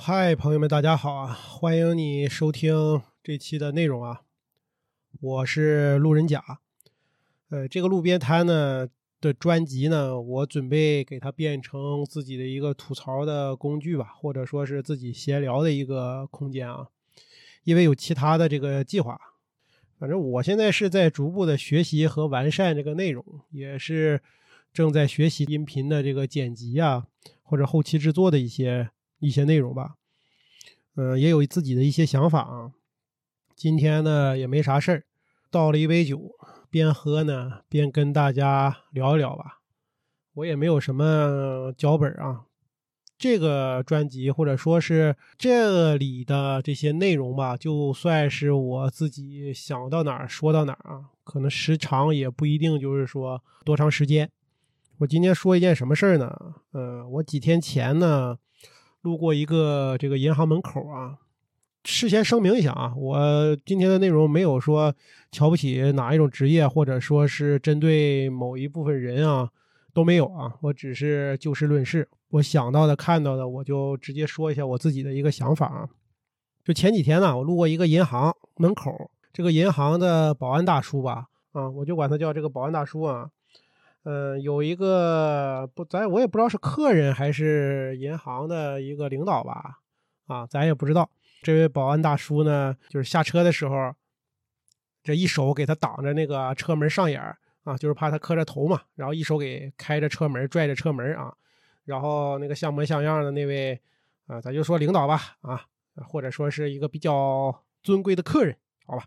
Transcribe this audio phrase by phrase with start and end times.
[0.00, 1.34] 嗨，朋友们，大家好啊！
[1.34, 4.22] 欢迎你收听这期的内容啊！
[5.20, 6.60] 我是路人甲，
[7.50, 8.88] 呃，这个路边摊呢
[9.20, 16.86] 的专辑呢，我准备给它变成自己的一个吐槽的工具吧，或者说是自己闲聊的一个空间啊。
[17.64, 19.20] 因为有其他的这个计划，
[19.98, 24.22] 反正我现在是在逐步的学习和完善这个内容，也是
[24.72, 27.08] 正在学习音频的这个剪辑啊，
[27.42, 28.90] 或者后期制作的一些。
[29.20, 29.96] 一些内容吧，
[30.96, 32.72] 嗯，也有自己的一些想法啊。
[33.56, 35.04] 今天呢也没啥事儿，
[35.50, 36.30] 倒了一杯酒，
[36.70, 39.60] 边喝呢边跟大家聊一聊吧。
[40.34, 42.44] 我也没有什么脚本啊，
[43.18, 54.30] 这个专辑或者说是这里的这些内容吧，就算是我自己想到哪儿说到哪儿啊，可能时长也不一定就是说多长时间。
[54.98, 56.54] 我今天说一件什么事儿呢？
[56.72, 58.38] 嗯，我几天前呢。
[59.08, 61.16] 路过一个这个银行门口啊，
[61.82, 64.94] 事先声明一下啊，我今天的内容没有说
[65.32, 69.48] 瞧不起哪一种职业，或者说是针对某一部分人啊，
[69.94, 75.88] 都没有啊，我只是就事论事，我想到的、看到的，我就直接说一下我自己的一个想法啊。
[76.62, 83.30] 就前几天呢，我路过一个银行门口，这个银行的保安大叔吧，啊，我就管他叫这个保安大叔啊。
[84.04, 89.80] 嗯，有一个不，咱我也不知道是客人还是银行的一个领导吧，
[90.26, 91.10] 啊，咱也不知道。
[91.42, 93.94] 这位保安大叔呢，就是下车的时候，
[95.02, 97.22] 这一手给他挡着那个车门上沿
[97.64, 101.34] 啊，就是怕他磕着头嘛，然后一手给开着车门，拽着车门啊，
[101.84, 103.78] 然后那个像模像样的那位
[104.26, 105.64] 啊，咱就说领导吧，啊，
[105.96, 109.04] 或者说是一个比较尊贵的客人，好吧，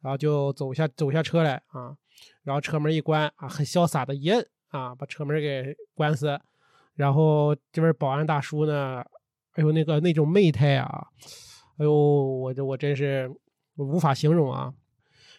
[0.00, 1.96] 然后就走下走下车来啊。
[2.44, 6.38] 然后车门一关啊，很潇洒的一摁啊，把车门给关死。
[6.94, 9.04] 然后这边保安大叔呢，
[9.52, 11.08] 哎呦那个那种媚态啊，
[11.76, 13.30] 哎呦我这我真是
[13.76, 14.72] 无法形容啊，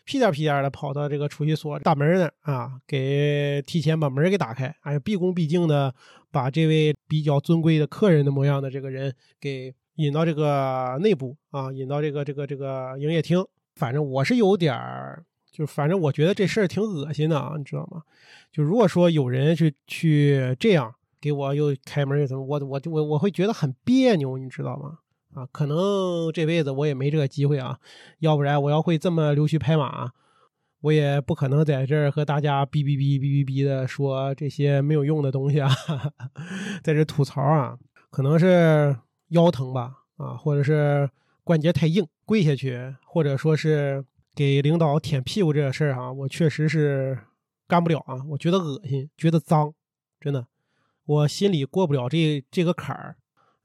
[0.04, 5.96] 屁颠屁颠的跑到这个储蓄所大门那啊，给提前把门给打开，哎毕恭毕敬的
[6.30, 13.44] 把这位比较尊贵的客人的模样的这个人给引到这个内部啊，引到这个这个这个营业厅。
[13.78, 15.24] 反正我是有点儿。
[15.50, 18.04] 就反正我觉得这事儿挺恶心的啊，你知道吗？
[18.52, 25.00] 就如果说有人去去这样给我又开门又怎么，我我我我会觉得很别扭，你知道吗？
[25.34, 27.80] 啊，可能这辈子我也没这个机会啊，
[28.20, 30.12] 要不然我要会这么溜须拍马，
[30.82, 35.72] 我也不可能在这儿和大家哔哔哔哔哔哔的说这些没有用的东西啊，
[36.84, 37.76] 在这吐槽啊，
[38.12, 38.96] 可能是
[39.30, 41.10] 腰疼吧，啊，或者是
[41.44, 44.06] 关节太硬跪下去，或者说是。
[44.38, 47.18] 给领导舔屁股这个事儿哈，我确实是
[47.68, 48.22] 干不了啊！
[48.30, 49.74] 我觉得恶心，觉得脏，
[50.20, 50.46] 真的，
[51.08, 53.16] 我心里过不了这这个坎儿。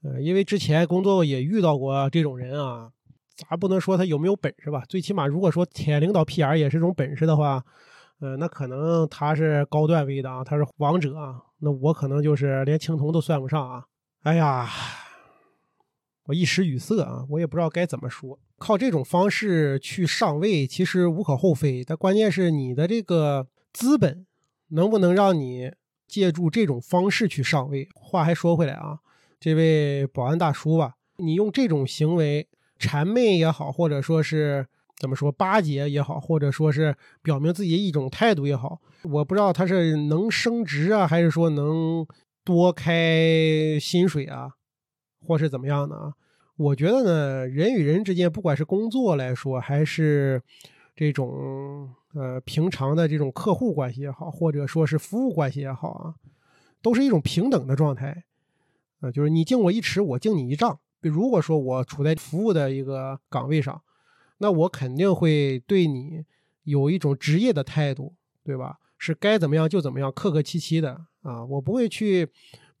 [0.01, 2.91] 呃，因为之前工作也遇到过这种人啊，
[3.35, 4.83] 咱不能说他有没有本事吧？
[4.89, 7.63] 最起码如果说舔领导屁眼也是种本事的话，
[8.19, 13.85] 呃，那可能他是高段位的啊，他是王者啊，那我可能就是连青铜都算不上啊！
[14.23, 14.67] 哎呀。
[16.25, 18.39] 我一时语塞啊，我也不知道该怎么说。
[18.63, 21.83] 靠这种方式去上位，其实无可厚非。
[21.83, 24.25] 但关键是你的这个资本
[24.69, 25.73] 能不能让你
[26.07, 27.89] 借助这种方式去上位？
[27.93, 28.99] 话还说回来啊，
[29.37, 32.47] 这位保安大叔吧，你用这种行为
[32.79, 34.65] 谄媚也好，或者说是
[34.97, 42.07] 怎么说巴结也好，或者说是表明自己一种态度也好，我不知道他是能升职啊，还是说能
[42.45, 44.51] 多开薪水啊？
[45.19, 46.13] 或是怎么样的啊？
[46.55, 50.39] 我觉得呢，人与人之间，不管是工作来说，还是
[50.95, 56.15] 这种呃平常的这种客户关系也好，或者说是服务关系也好啊，
[56.81, 58.25] 都是一种平等的状态。
[59.01, 60.79] 呃，就是你敬我一尺，我敬你一丈。
[61.01, 63.81] 如果说我处在服务的一个岗位上，
[64.37, 66.23] 那我肯定会对你
[66.63, 68.13] 有一种职业的态度，
[68.43, 68.77] 对吧？
[68.99, 72.29] 是该怎么样就怎么样，客客气气的啊，我不会去。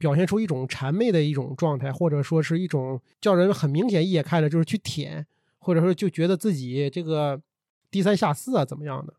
[0.03, 5.25] 表现出一种谄媚的一种状态，或者说是一种叫人很明显一眼看着就是去舔，
[5.59, 7.41] 或者说就觉得自己这个
[7.89, 9.13] 低三下四啊怎么样的，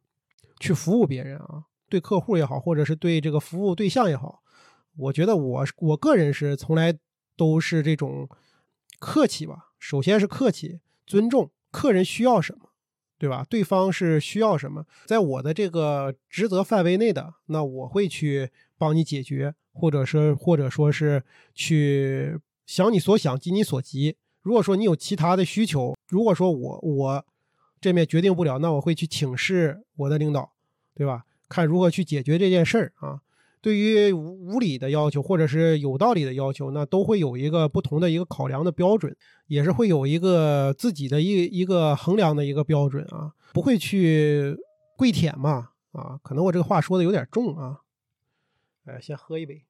[0.60, 4.42] 去服务别人啊，对客户也好，或者是对这个服务对象也好，
[4.98, 6.94] 我觉得我我个人是从来
[7.34, 8.28] 都是这种
[8.98, 9.70] 客气吧。
[9.78, 12.68] 首先是客气，尊重客人需要什么，
[13.24, 13.46] 对吧？
[13.48, 19.54] 对方是需要什么，在我的这个职责范围内的，那我会去帮你解决。
[19.72, 21.24] 或者说，或者说是
[21.54, 24.14] 去想你所想，急你所急。
[24.42, 27.24] 如果说你有其他的需求，如果说我我
[27.80, 30.52] 这面决定不了，那我会去请示我的领导，
[30.94, 31.24] 对吧？
[31.48, 33.22] 看如何去解决这件事儿啊。
[33.64, 39.16] 对于无无理的要求或者是有道理的要求，那都会有一个不同的一个考量的标准，
[39.46, 44.54] 也是会有一个自己的一一个衡量的一个标准啊，不会去
[44.98, 47.80] 跪舔嘛啊，可能我这个话说的有点重啊，
[48.84, 49.64] 哎，先喝一杯。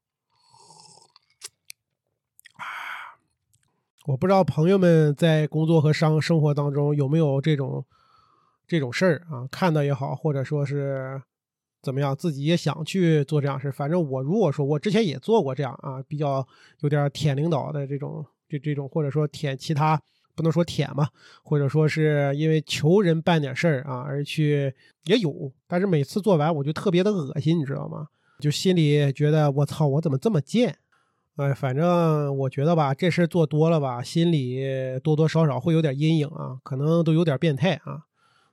[4.07, 7.87] 我不知道朋友们在工作和生生活当中有没有这种
[8.67, 9.47] 这种事儿啊？
[9.53, 11.23] 看到也好，或者说是
[11.85, 16.45] 怎么样，自己也想去做这样事反正我如果说我之前也做过这样啊，比较
[16.81, 20.01] 有点舔领导的这种这这种，或者说舔其他，
[20.35, 21.09] 不能说舔嘛，
[21.43, 28.09] 或者说是因为求人办点事儿啊而去也有，但是每次做完我就特别的恶心，你知道吗？
[28.41, 30.77] 就心里觉得我操，我怎么这么贱？
[31.37, 34.61] 哎，反正我觉得吧，这事做多了吧，心里
[35.03, 38.05] 多多少少会有点阴影啊，可能都有点变态啊。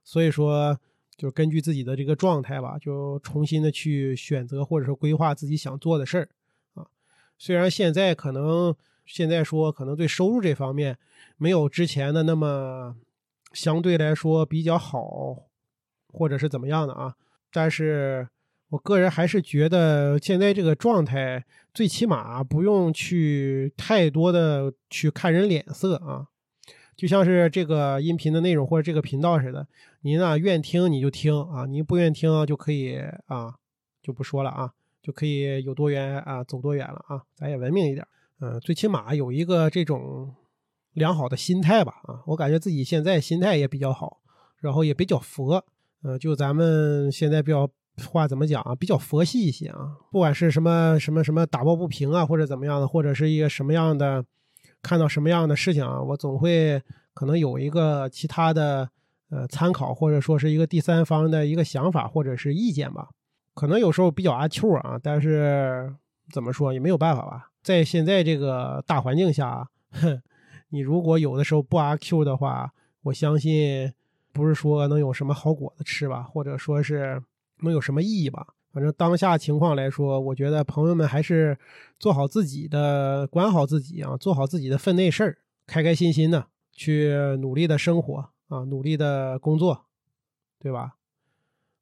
[0.03, 0.79] 所以说，
[1.21, 6.29] 就根据自己的这个状态吧，就重新的去选择或者说规划自己想做的事儿
[6.73, 6.87] 啊。
[7.37, 8.75] 虽然现在可能
[9.05, 10.97] 现在说可能对收入这方面
[11.37, 12.95] 没有之前的那么
[13.53, 15.43] 相对来说比较好，
[16.07, 17.13] 或者是怎么样的啊，
[17.51, 18.27] 但是。
[18.71, 26.29] 我个人还是觉得现在这个状态，最起码不用去太多的去看人脸色啊，
[26.95, 29.67] 就像是这个音频的内容或者这个频道似的，
[30.01, 33.55] 您呢愿听你就听啊，您不愿听就可以啊，
[34.01, 34.71] 就不说了啊，
[35.01, 38.05] 就可以有多远啊走多远了啊，咱也文明一点，
[38.39, 40.33] 嗯，最起码有一个这种
[40.93, 44.21] 良好的心态吧啊，我感觉自己现在心态也比较好，
[44.57, 45.63] 然后也比较佛，
[46.03, 47.69] 呃，就咱们现在比较。
[48.09, 48.73] 话怎么讲啊？
[48.73, 54.25] 比较佛系一些啊，不管是什么什么什么打抱不平啊，或者怎么样的，或者是一个什么样的，
[54.81, 56.81] 看到什么样的事情啊，我总会
[57.13, 58.89] 可能有一个其他的
[59.29, 63.09] 呃参考，或者说是一个第三方的一个想法或者是意见吧。
[63.53, 65.93] 可能有时候比较阿 Q 啊，但是
[66.31, 67.49] 怎么说也没有办法吧。
[67.61, 70.21] 在现在这个大环境下，哼，
[70.69, 72.71] 你如果有的时候不阿 Q 的话，
[73.03, 73.91] 我相信
[74.31, 77.21] 不是说能有什么好果子吃吧，或者说是。
[77.63, 78.47] 能有什么意义吧？
[78.73, 81.57] 反正当下情况来说，我觉得朋友们还是
[81.99, 85.37] 做好自己的，管好自己啊，做好自己的分内事儿，
[85.67, 89.85] 开开心心的去努力的生活啊，努力的工作，
[90.57, 90.95] 对吧？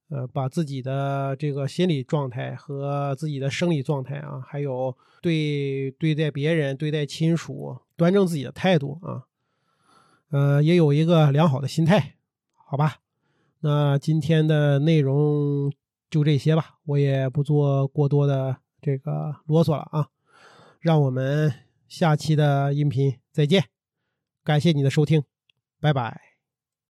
[0.10, 9.26] 呃，把自己的这个心理状态和自己的生理状态啊，还有对对待别人、对待亲属，端正自己的态度啊，
[10.32, 12.16] 呃，也有一个良好的心态，
[12.56, 13.02] 好吧？
[13.60, 15.72] 那今天的内容
[16.10, 20.08] 就这些吧，我也不做过多的这个啰嗦了啊，
[20.80, 21.54] 让我们
[21.88, 23.66] 下期的音频再见，
[24.44, 25.24] 感谢你的收听，
[25.80, 26.29] 拜拜。